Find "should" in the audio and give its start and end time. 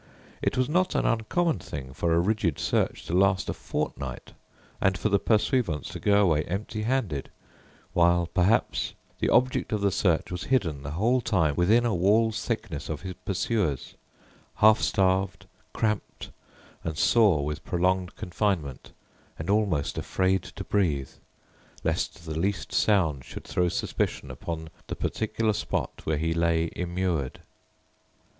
23.23-23.43